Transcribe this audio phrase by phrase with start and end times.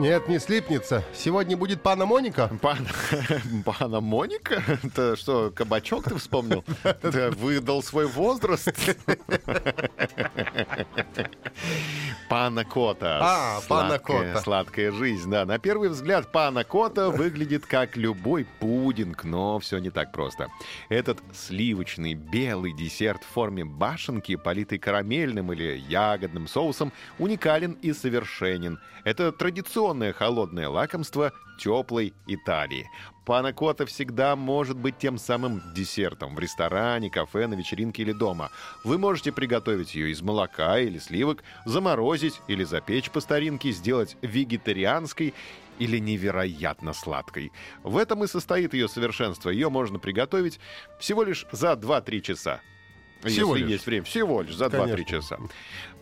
[0.00, 1.04] Нет, не слипнется.
[1.12, 2.50] Сегодня будет пана Моника.
[2.62, 2.88] Пан,
[3.66, 4.62] пана Моника?
[4.82, 6.64] Это что, кабачок ты вспомнил?
[7.02, 8.72] Ты выдал свой возраст?
[12.30, 13.18] Пана Кота.
[13.20, 14.40] А, пана Сладкая- Кота.
[14.40, 15.44] Сладкая жизнь, да.
[15.44, 20.46] На первый взгляд пана Кота выглядит как любой пудинг, но все не так просто.
[20.88, 28.78] Этот сливочный белый десерт в форме башенки, политый карамельным или ягодным соусом, уникален и совершенен.
[29.02, 32.88] Это традиционное холодное лакомство теплой Италии.
[33.24, 38.50] Пана Кота всегда может быть тем самым десертом в ресторане, кафе, на вечеринке или дома.
[38.84, 45.34] Вы можете приготовить ее из молока или сливок, заморозить или запечь по старинке, сделать вегетарианской
[45.78, 47.52] или невероятно сладкой.
[47.82, 49.50] В этом и состоит ее совершенство.
[49.50, 50.58] Ее можно приготовить
[50.98, 52.60] всего лишь за 2-3 часа.
[53.22, 53.72] Всего если лишь?
[53.72, 54.04] есть время.
[54.04, 55.04] Всего лишь за 2-3 Конечно.
[55.04, 55.38] часа.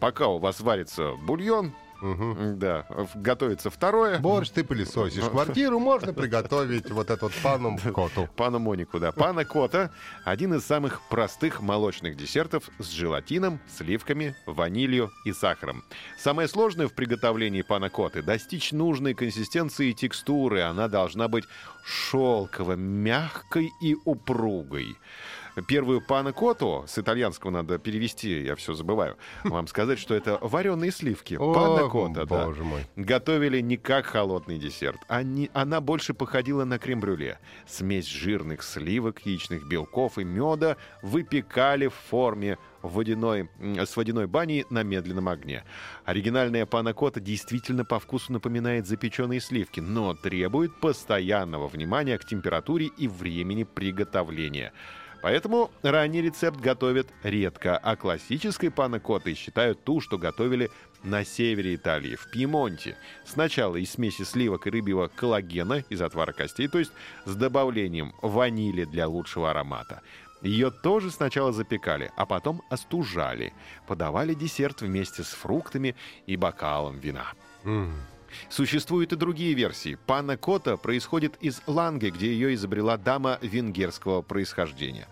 [0.00, 2.58] Пока у вас варится бульон, Мгм.
[2.58, 4.18] да, готовится второе.
[4.18, 5.22] Борщ ты пылесосишь.
[5.30, 8.28] Квартиру можно приготовить вот эту вот пану Коту.
[8.36, 9.12] Пана Монику, да.
[9.12, 9.90] Пана Кота–
[10.24, 15.84] один из самых простых молочных десертов с желатином, сливками, ванилью и сахаром.
[16.18, 20.62] Самое сложное в приготовлении пана Коты– достичь нужной консистенции и текстуры.
[20.62, 21.44] Она должна быть
[21.84, 24.96] шелково, мягкой и упругой.
[25.68, 30.90] Первую пана коту, с итальянского надо перевести, я все забываю, вам сказать, что это вареные
[30.90, 31.36] сливки.
[31.36, 32.86] Пана О, кота, да боже мой.
[32.96, 35.00] готовили не как холодный десерт.
[35.08, 37.38] Они, она больше походила на крем-брюле.
[37.66, 44.82] Смесь жирных сливок, яичных белков и меда выпекали в форме водяной, с водяной баней на
[44.82, 45.64] медленном огне.
[46.04, 53.06] Оригинальная панакота действительно по вкусу напоминает запеченные сливки, но требует постоянного внимания к температуре и
[53.06, 54.72] времени приготовления.
[55.22, 60.68] Поэтому ранний рецепт готовят редко, а классической панакотой считают ту, что готовили
[61.04, 62.96] на севере Италии, в Пьемонте.
[63.24, 66.92] Сначала из смеси сливок и рыбьего коллагена из отвара костей, то есть
[67.24, 70.02] с добавлением ванили для лучшего аромата.
[70.42, 73.52] Ее тоже сначала запекали, а потом остужали.
[73.86, 75.94] Подавали десерт вместе с фруктами
[76.26, 77.32] и бокалом вина.
[77.64, 77.94] М.
[78.48, 79.98] Существуют и другие версии.
[80.06, 85.08] Панна Кота происходит из Ланги, где ее изобрела дама венгерского происхождения.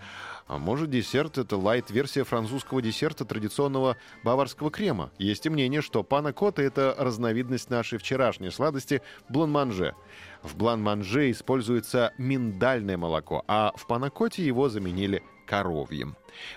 [0.51, 5.13] А может, десерт— это лайт-версия французского десерта традиционного баварского крема.
[5.17, 9.95] Есть и мнение, что панна кота— это разновидность нашей вчерашней сладости блан-манже.
[10.43, 16.17] В блан-манже используется миндальное молоко, а в панакоте его заменили коровьим.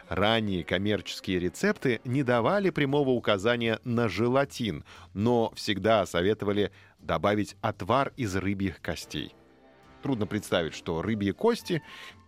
[0.09, 8.35] Ранние коммерческие рецепты не давали прямого указания на желатин, но всегда советовали добавить отвар из
[8.35, 9.35] рыбьих костей.
[10.03, 11.81] Трудно представить, что рыбьи кости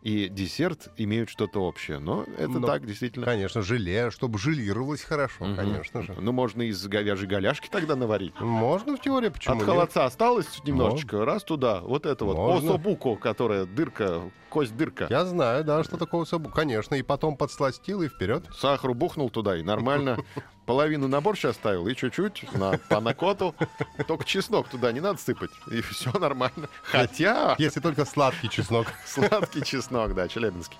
[0.05, 3.25] и десерт имеют что-то общее, но это Ну, так действительно.
[3.25, 5.55] Конечно, желе, чтобы желировалось хорошо, Мгм.
[5.55, 6.13] конечно же.
[6.19, 8.39] Ну, можно из говяжьей голяшки тогда наварить.
[8.39, 9.65] Можно в теории, почему От нет?
[9.67, 12.69] холодца осталось немножечко, раз туда, вот это вот, Можно.
[12.75, 15.07] особуко, которая дырка, кость-дырка.
[15.09, 16.49] Я знаю, да, что такое собу.
[16.51, 18.45] Конечно, и потом подсластил и вперед.
[18.55, 20.19] Сахару бухнул туда и нормально.
[20.65, 23.53] Половину на борщ оставил и чуть-чуть на панакоту.
[24.07, 26.69] Только чеснок туда не надо сыпать, и все нормально.
[26.83, 28.88] Хотя Если только сладкий чеснок.
[29.05, 30.78] сладкий чеснок, да, челябинский.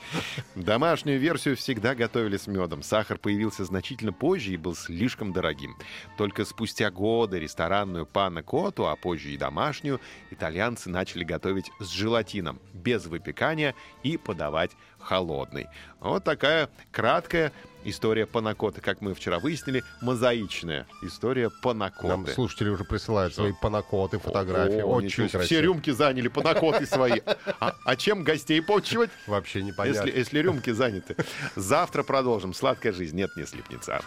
[0.56, 2.84] Домашнюю версию всегда готовили с медом.
[2.84, 5.78] Сахар появился значительно позже и был слишком дорогим.
[6.18, 13.06] Только спустя годы ресторанную панакоту, а позже и домашнюю, итальянцы начали готовить с желатином, без
[13.06, 14.72] выпекания и подавать
[15.06, 15.68] холодный.
[16.00, 17.52] Вот такая краткая
[17.84, 18.82] история панакоты.
[18.82, 22.08] Как мы вчера выяснили, мозаичная история панакоты.
[22.08, 23.44] Нам слушатели уже присылают Что?
[23.44, 24.82] свои панакоты, фотографии.
[24.82, 25.44] О, Очень красиво.
[25.44, 27.22] Все рюмки заняли панакоты свои.
[27.59, 30.06] А, а чем гостей почивать, Вообще непонятно.
[30.08, 31.16] если, если рюмки заняты?
[31.56, 32.53] Завтра продолжим.
[32.53, 33.16] Сладкая жизнь.
[33.16, 34.02] Нет, не слипнется.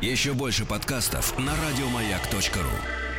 [0.00, 3.11] Еще больше подкастов на радиомаяк.ру.